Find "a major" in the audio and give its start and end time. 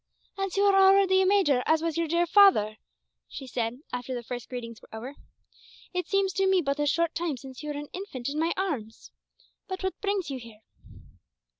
1.21-1.61